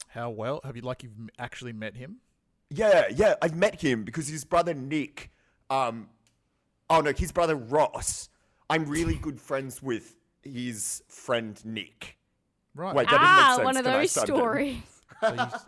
How 0.09 0.29
well 0.29 0.59
have 0.65 0.75
you 0.75 0.81
like 0.81 1.03
you've 1.03 1.13
actually 1.39 1.73
met 1.73 1.95
him? 1.95 2.17
Yeah, 2.69 3.05
yeah, 3.13 3.35
I've 3.41 3.55
met 3.55 3.81
him 3.81 4.03
because 4.03 4.27
his 4.27 4.43
brother 4.43 4.73
Nick, 4.73 5.31
um, 5.69 6.09
oh 6.89 6.99
no, 6.99 7.13
his 7.13 7.31
brother 7.31 7.55
Ross. 7.55 8.29
I'm 8.69 8.85
really 8.85 9.15
good 9.15 9.39
friends 9.39 9.81
with 9.81 10.15
his 10.43 11.03
friend 11.07 11.59
Nick. 11.65 12.17
Right. 12.73 12.95
Wait, 12.95 13.05
that 13.09 13.11
doesn't 13.11 13.25
Ah, 13.25 13.45
make 13.49 13.55
sense. 13.57 13.65
one 13.65 13.77
of 13.77 13.83
Can 13.85 13.93
those 13.93 14.11
stories. 14.11 14.77
So 15.21 15.33
you 15.33 15.39
s- 15.39 15.65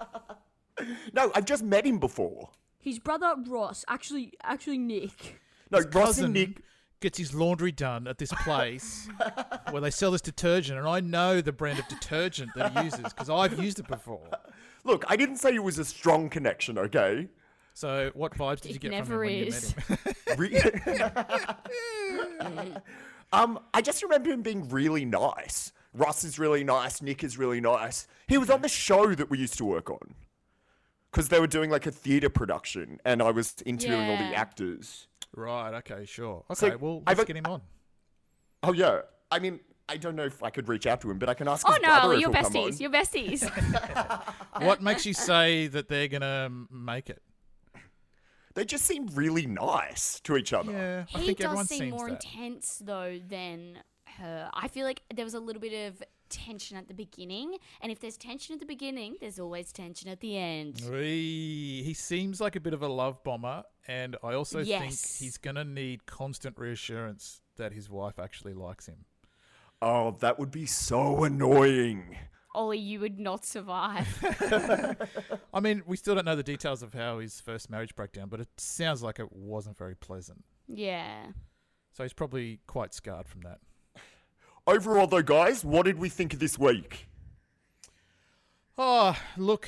No, 1.13 1.31
I've 1.33 1.45
just 1.45 1.63
met 1.63 1.85
him 1.85 1.99
before. 1.99 2.49
His 2.79 2.99
brother 2.99 3.33
Ross, 3.47 3.85
actually, 3.87 4.33
actually 4.43 4.77
Nick. 4.77 5.39
No, 5.71 5.77
his 5.77 5.85
Ross 5.87 6.05
cousin 6.07 6.25
and 6.25 6.33
Nick. 6.33 6.61
gets 6.99 7.17
his 7.17 7.33
laundry 7.33 7.71
done 7.71 8.07
at 8.07 8.17
this 8.17 8.31
place 8.43 9.07
where 9.71 9.81
they 9.81 9.89
sell 9.91 10.11
this 10.11 10.21
detergent, 10.21 10.77
and 10.79 10.87
I 10.87 10.99
know 10.99 11.39
the 11.41 11.53
brand 11.53 11.79
of 11.79 11.87
detergent 11.87 12.51
that 12.55 12.73
he 12.77 12.83
uses 12.85 13.03
because 13.03 13.29
I've 13.29 13.57
used 13.61 13.79
it 13.79 13.87
before. 13.87 14.27
Look, 14.83 15.05
I 15.07 15.15
didn't 15.15 15.37
say 15.37 15.55
it 15.55 15.63
was 15.63 15.79
a 15.79 15.85
strong 15.85 16.29
connection, 16.29 16.77
okay? 16.77 17.27
So, 17.77 18.09
what 18.15 18.33
vibes 18.33 18.61
did 18.61 18.71
you 18.73 18.79
get 18.79 18.89
never 18.89 19.19
from 19.19 19.29
him 19.29 19.45
when 19.45 19.47
is. 19.49 19.75
you 20.49 20.57
met 22.39 22.57
him? 22.57 22.77
Um, 23.31 23.59
I 23.71 23.83
just 23.83 24.01
remember 24.01 24.31
him 24.31 24.41
being 24.41 24.67
really 24.69 25.05
nice. 25.05 25.73
Russ 25.93 26.23
is 26.23 26.39
really 26.39 26.63
nice. 26.63 27.03
Nick 27.03 27.23
is 27.23 27.37
really 27.37 27.61
nice. 27.61 28.07
He 28.27 28.39
was 28.39 28.49
on 28.49 28.63
the 28.63 28.67
show 28.67 29.13
that 29.13 29.29
we 29.29 29.37
used 29.37 29.59
to 29.59 29.65
work 29.65 29.91
on 29.91 30.15
because 31.11 31.29
they 31.29 31.39
were 31.39 31.45
doing 31.45 31.69
like 31.69 31.85
a 31.85 31.91
theatre 31.91 32.29
production, 32.29 32.99
and 33.05 33.21
I 33.21 33.29
was 33.29 33.53
interviewing 33.63 34.09
all 34.09 34.17
the 34.17 34.35
actors. 34.35 35.07
right. 35.35 35.75
Okay. 35.75 36.05
Sure. 36.05 36.45
So, 36.55 36.65
Okay. 36.67 36.75
well, 36.77 37.03
I've 37.05 37.19
let's 37.19 37.29
a- 37.29 37.33
get 37.33 37.37
him 37.37 37.45
on. 37.45 37.61
Oh 38.63 38.73
yeah, 38.73 39.01
I 39.29 39.37
mean, 39.37 39.59
I 39.87 39.97
don't 39.97 40.15
know 40.15 40.25
if 40.25 40.41
I 40.41 40.49
could 40.49 40.67
reach 40.67 40.87
out 40.87 40.99
to 41.01 41.11
him, 41.11 41.19
but 41.19 41.29
I 41.29 41.35
can 41.35 41.47
ask 41.47 41.63
Oh 41.69 41.73
his 41.73 41.79
brother 41.81 42.07
no, 42.07 42.11
if 42.13 42.21
you're 42.21 42.31
he'll 42.33 42.43
come 42.43 42.55
on. 42.55 42.71
besties. 42.71 42.79
You're 42.79 42.89
besties. 42.89 44.23
What 44.65 44.81
makes 44.81 45.05
you 45.05 45.13
say 45.13 45.67
that 45.67 45.89
they're 45.89 46.07
gonna 46.07 46.49
make 46.71 47.11
it? 47.11 47.21
They 48.57 48.65
just 48.65 48.85
seem 48.85 49.05
really 49.13 49.45
nice 49.45 50.19
to 50.21 50.35
each 50.35 50.51
other. 50.51 50.71
Yeah, 50.71 51.05
I 51.13 51.19
he 51.19 51.25
think 51.27 51.37
does 51.37 51.45
everyone 51.45 51.67
seem 51.67 51.77
seems 51.77 51.91
more 51.91 52.09
that. 52.09 52.25
intense 52.25 52.81
though 52.83 53.19
than 53.29 53.77
her. 54.17 54.49
I 54.51 54.67
feel 54.67 54.83
like 54.83 55.03
there 55.13 55.25
was 55.25 55.35
a 55.35 55.39
little 55.39 55.61
bit 55.61 55.87
of 55.87 56.01
tension 56.29 56.75
at 56.75 56.87
the 56.87 56.95
beginning, 56.95 57.57
and 57.81 57.91
if 57.91 57.99
there's 57.99 58.17
tension 58.17 58.55
at 58.55 58.59
the 58.59 58.65
beginning, 58.65 59.15
there's 59.21 59.37
always 59.37 59.71
tension 59.71 60.09
at 60.09 60.21
the 60.21 60.35
end. 60.35 60.79
He, 60.79 61.83
he 61.85 61.93
seems 61.93 62.41
like 62.41 62.55
a 62.55 62.59
bit 62.59 62.73
of 62.73 62.81
a 62.81 62.87
love 62.87 63.23
bomber, 63.23 63.61
and 63.87 64.15
I 64.23 64.33
also 64.33 64.63
think 64.63 64.89
he's 64.89 65.37
gonna 65.37 65.63
need 65.63 66.07
constant 66.07 66.57
reassurance 66.57 67.41
that 67.57 67.73
his 67.73 67.91
wife 67.91 68.17
actually 68.17 68.55
likes 68.55 68.87
him. 68.87 69.05
Oh, 69.83 70.17
that 70.21 70.39
would 70.39 70.49
be 70.49 70.65
so 70.65 71.23
annoying. 71.25 72.17
Ollie, 72.57 72.79
you 72.79 72.99
would 73.01 73.19
not 73.19 73.45
survive. 73.45 74.07
I 75.53 75.59
mean, 75.59 75.83
we 75.85 75.95
still 75.95 76.15
don't 76.15 76.25
know 76.25 76.35
the 76.35 76.41
details 76.41 76.81
of 76.81 76.93
how 76.93 77.19
his 77.19 77.39
first 77.39 77.69
marriage 77.69 77.95
broke 77.95 78.13
down, 78.13 78.29
but 78.29 78.39
it 78.39 78.49
sounds 78.57 79.03
like 79.03 79.19
it 79.19 79.31
wasn't 79.31 79.77
very 79.77 79.95
pleasant. 79.95 80.43
yeah. 80.67 81.27
So 81.93 82.03
he's 82.03 82.13
probably 82.13 82.59
quite 82.67 82.93
scarred 82.93 83.27
from 83.27 83.41
that. 83.41 83.59
Overall, 84.67 85.07
though, 85.07 85.23
guys, 85.23 85.65
what 85.65 85.85
did 85.85 85.97
we 85.97 86.09
think 86.09 86.31
of 86.33 86.39
this 86.39 86.59
week? 86.59 87.07
Oh, 88.77 89.17
look, 89.35 89.67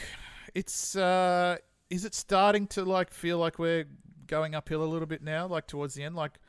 it's 0.54 0.96
uh 0.96 1.58
is 1.90 2.06
it 2.06 2.14
starting 2.14 2.68
to 2.68 2.84
like 2.84 3.10
feel 3.10 3.40
like 3.40 3.58
we're 3.58 3.86
going 4.28 4.54
uphill 4.54 4.84
a 4.84 4.86
little 4.86 5.08
bit 5.08 5.24
now, 5.24 5.48
like 5.48 5.66
towards 5.66 5.96
the 5.96 6.04
end? 6.04 6.16
Like 6.16 6.40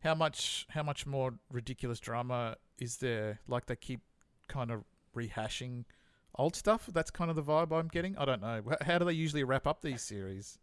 how 0.00 0.14
much 0.14 0.66
how 0.70 0.82
much 0.82 1.06
more 1.06 1.34
ridiculous 1.50 1.98
drama 1.98 2.56
is 2.78 2.98
there? 2.98 3.40
Like 3.48 3.66
they 3.66 3.76
keep 3.76 4.00
kind 4.48 4.70
of 4.70 4.84
rehashing 5.16 5.84
old 6.36 6.54
stuff. 6.54 6.88
That's 6.92 7.10
kind 7.10 7.30
of 7.30 7.36
the 7.36 7.42
vibe 7.42 7.72
I'm 7.72 7.88
getting. 7.88 8.16
I 8.18 8.24
don't 8.24 8.40
know. 8.42 8.62
How 8.82 8.98
do 8.98 9.04
they 9.06 9.12
usually 9.12 9.42
wrap 9.44 9.66
up 9.66 9.82
these 9.82 10.02
series? 10.02 10.58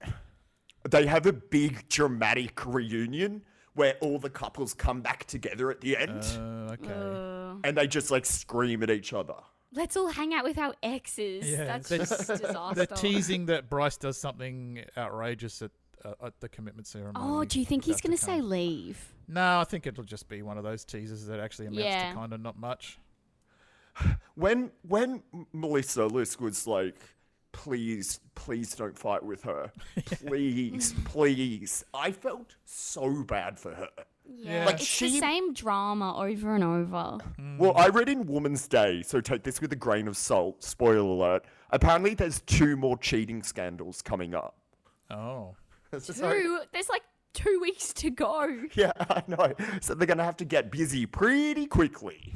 They 0.90 1.06
have 1.08 1.26
a 1.26 1.34
big 1.34 1.88
dramatic 1.90 2.66
reunion 2.66 3.44
where 3.74 3.96
all 4.02 4.20
the 4.20 4.30
couples 4.30 4.74
come 4.74 5.02
back 5.02 5.26
together 5.26 5.72
at 5.72 5.82
the 5.82 5.98
end 5.98 6.22
Uh, 6.38 6.74
okay. 6.74 6.94
Uh, 6.94 7.56
and 7.64 7.76
they 7.78 7.88
just 7.88 8.12
like 8.12 8.26
scream 8.26 8.84
at 8.84 8.92
each 8.92 9.14
other. 9.14 9.34
let's 9.74 9.98
all 9.98 10.10
hang 10.10 10.34
out 10.34 10.44
with 10.44 10.60
our 10.60 10.76
exes. 10.84 11.50
Yeah, 11.50 11.64
That's 11.66 11.90
they- 11.90 11.98
just 11.98 12.28
disaster. 12.28 12.76
They're 12.76 12.86
teasing 12.98 13.48
that 13.48 13.70
Bryce 13.70 13.98
does 13.98 14.18
something 14.20 14.84
outrageous 14.98 15.62
at 15.64 15.72
uh, 16.06 16.14
at 16.26 16.40
the 16.42 16.50
commitment 16.50 16.86
ceremony. 16.86 17.16
Oh, 17.18 17.46
do 17.46 17.60
you 17.60 17.66
think 17.66 17.86
he's 17.86 18.02
going 18.02 18.16
to 18.16 18.22
say 18.22 18.42
leave? 18.42 19.00
No, 19.30 19.60
I 19.62 19.64
think 19.64 19.88
it'll 19.88 20.04
just 20.04 20.28
be 20.28 20.42
one 20.42 20.58
of 20.58 20.64
those 20.66 20.84
teasers 20.84 21.26
that 21.28 21.40
actually 21.40 21.68
amounts 21.68 21.86
Yeah. 21.86 22.10
to 22.10 22.16
kind 22.16 22.34
of 22.34 22.42
not 22.42 22.60
much. 22.60 23.00
When 24.36 24.72
when 24.88 25.22
Melissa 25.54 26.02
Lisk 26.02 26.42
was 26.42 26.66
like, 26.66 26.96
"Please, 27.52 28.20
please 28.34 28.74
don't 28.76 28.98
fight 28.98 29.24
with 29.24 29.44
her, 29.44 29.72
please, 30.26 30.96
please," 31.06 31.86
I 31.94 32.12
felt 32.12 32.56
so 32.66 33.24
bad 33.24 33.60
for 33.60 33.76
her. 33.76 33.90
Yeah. 34.26 34.66
Like, 34.66 34.76
it's 34.76 34.86
she- 34.86 35.12
the 35.12 35.20
same 35.20 35.54
drama 35.54 36.18
over 36.18 36.56
and 36.56 36.64
over. 36.64 37.20
Hmm. 37.36 37.58
Well, 37.58 37.74
I 37.78 37.90
read 37.90 38.10
in 38.10 38.26
Woman's 38.26 38.68
Day, 38.68 39.04
so 39.04 39.22
take 39.22 39.44
this 39.44 39.62
with 39.62 39.72
a 39.74 39.76
grain 39.76 40.08
of 40.08 40.18
salt. 40.18 40.64
Spoiler 40.64 40.98
alert. 41.00 41.46
Apparently, 41.70 42.16
there's 42.16 42.40
two 42.42 42.76
more 42.76 42.98
cheating 42.98 43.44
scandals 43.44 44.02
coming 44.02 44.34
up. 44.34 44.56
Oh. 45.12 45.56
So- 46.00 46.12
Two, 46.12 46.60
there's 46.72 46.90
like 46.90 47.04
two 47.34 47.60
weeks 47.62 47.92
to 47.94 48.10
go. 48.10 48.68
yeah, 48.75 48.92
I 48.98 49.24
know. 49.28 49.54
So 49.82 49.96
they're 49.96 50.08
gonna 50.08 50.24
have 50.24 50.38
to 50.38 50.46
get 50.46 50.72
busy 50.72 51.06
pretty 51.06 51.66
quickly. 51.66 52.34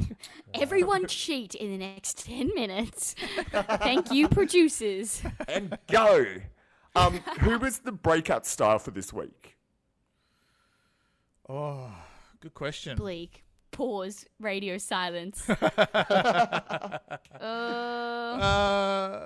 Everyone 0.53 1.07
cheat 1.21 1.55
in 1.55 1.71
the 1.71 1.77
next 1.77 2.25
10 2.25 2.53
minutes. 2.55 3.15
Thank 3.51 4.11
you, 4.11 4.27
producers. 4.27 5.21
and 5.47 5.77
go. 5.87 6.25
Um, 6.95 7.13
who 7.39 7.57
was 7.59 7.79
the 7.79 7.91
breakout 7.91 8.45
star 8.45 8.79
for 8.79 8.91
this 8.91 9.13
week? 9.13 9.57
Oh, 11.47 11.91
good 12.41 12.53
question. 12.53 12.97
Bleak. 12.97 13.43
Pause. 13.71 14.25
Radio 14.39 14.77
silence. 14.79 15.47
uh, 15.49 16.97
Uh, 17.39 19.19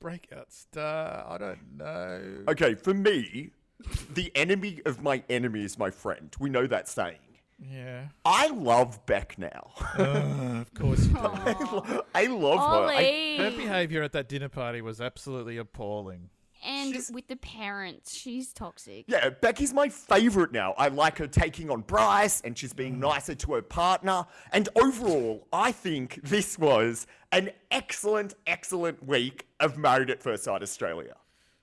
breakout 0.00 0.52
star. 0.52 1.24
I 1.28 1.38
don't 1.38 1.76
know. 1.76 2.44
Okay, 2.48 2.74
for 2.74 2.94
me, 2.94 3.50
the 4.14 4.30
enemy 4.34 4.80
of 4.86 5.02
my 5.02 5.22
enemy 5.30 5.64
is 5.64 5.78
my 5.78 5.90
friend. 5.90 6.34
We 6.38 6.50
know 6.50 6.66
that 6.66 6.88
saying. 6.88 7.18
Yeah. 7.58 8.08
I 8.24 8.48
love 8.48 9.04
Beck 9.06 9.38
now. 9.38 9.72
Uh, 9.98 10.60
of 10.62 10.72
course 10.74 11.06
you 11.06 11.12
do. 11.14 11.18
aw. 11.18 12.00
I 12.14 12.26
love 12.26 12.58
her. 12.58 12.94
I, 12.94 13.36
Her 13.38 13.50
behavior 13.50 14.02
at 14.02 14.12
that 14.12 14.28
dinner 14.28 14.48
party 14.48 14.80
was 14.80 15.00
absolutely 15.00 15.58
appalling. 15.58 16.30
And 16.64 16.90
She's- 16.92 17.10
with 17.10 17.26
the 17.28 17.36
parents, 17.36 18.14
she's 18.14 18.52
toxic. 18.52 19.06
yeah, 19.08 19.30
Becky's 19.30 19.72
my 19.72 19.88
favorite 19.88 20.52
now. 20.52 20.74
I 20.76 20.88
like 20.88 21.16
her 21.18 21.26
taking 21.26 21.70
on 21.70 21.80
Bryce 21.82 22.42
and 22.42 22.56
she's 22.56 22.74
being 22.74 22.98
nicer 23.00 23.34
to 23.34 23.54
her 23.54 23.62
partner. 23.62 24.26
And 24.52 24.68
overall, 24.76 25.46
I 25.52 25.72
think 25.72 26.20
this 26.22 26.58
was 26.58 27.06
an 27.32 27.50
excellent, 27.70 28.34
excellent 28.46 29.06
week 29.06 29.46
of 29.58 29.78
Married 29.78 30.10
at 30.10 30.22
First 30.22 30.44
Sight 30.44 30.62
Australia. 30.62 31.14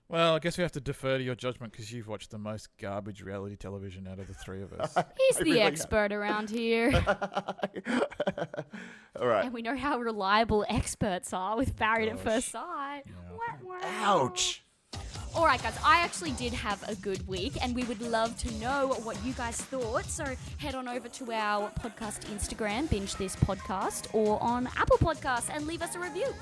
Well, 0.10 0.36
I 0.36 0.40
guess 0.40 0.58
we 0.58 0.62
have 0.62 0.72
to 0.72 0.80
defer 0.80 1.18
to 1.18 1.24
your 1.24 1.36
judgment 1.36 1.74
because 1.74 1.92
you've 1.92 2.08
watched 2.08 2.32
the 2.32 2.38
most 2.38 2.70
garbage 2.80 3.22
reality 3.22 3.58
television 3.58 4.08
out 4.08 4.20
of 4.20 4.28
the 4.28 4.34
three 4.34 4.62
of 4.62 4.72
us. 4.74 4.94
He's 5.18 5.36
I 5.36 5.40
the 5.40 5.44
really 5.46 5.60
have. 5.60 5.74
expert 5.74 6.14
around 6.14 6.50
here. 6.50 6.92
All 9.20 9.28
right. 9.28 9.46
and 9.46 9.54
we 9.54 9.62
know 9.62 9.76
how 9.76 10.00
reliable 10.00 10.66
experts 10.70 11.34
are 11.34 11.58
with 11.58 11.78
Married 11.80 12.08
at 12.10 12.16
Gosh. 12.16 12.24
First 12.24 12.52
Sight. 12.52 13.04
Yeah. 13.06 13.58
Wah, 13.64 13.78
Ouch. 13.84 14.64
All 15.36 15.46
right, 15.46 15.62
guys, 15.62 15.78
I 15.84 16.00
actually 16.00 16.32
did 16.32 16.54
have 16.54 16.82
a 16.90 16.96
good 16.96 17.28
week, 17.28 17.54
and 17.62 17.76
we 17.76 17.84
would 17.84 18.02
love 18.02 18.36
to 18.40 18.52
know 18.56 18.96
what 19.04 19.24
you 19.24 19.34
guys 19.34 19.58
thought. 19.58 20.06
So 20.06 20.24
head 20.58 20.74
on 20.74 20.88
over 20.88 21.08
to 21.10 21.32
our 21.32 21.70
podcast 21.80 22.22
Instagram, 22.34 22.90
Binge 22.90 23.14
This 23.16 23.36
Podcast, 23.36 24.08
or 24.16 24.42
on 24.42 24.68
Apple 24.78 24.98
Podcasts 24.98 25.50
and 25.54 25.68
leave 25.68 25.82
us 25.84 25.96
a 25.96 26.00
review. 26.00 26.34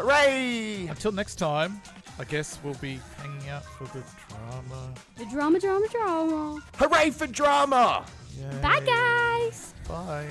Hooray! 0.00 0.86
Until 0.86 1.12
next 1.12 1.34
time, 1.34 1.82
I 2.18 2.24
guess 2.24 2.58
we'll 2.64 2.72
be 2.74 2.98
hanging 3.18 3.50
out 3.50 3.66
for 3.66 3.84
the 3.84 4.02
drama. 4.30 4.94
The 5.18 5.26
drama, 5.26 5.60
drama, 5.60 5.88
drama. 5.88 6.62
Hooray 6.76 7.10
for 7.10 7.26
drama! 7.26 8.06
Yay. 8.34 8.62
Bye, 8.62 8.80
guys. 8.80 9.74
Bye. 9.86 10.28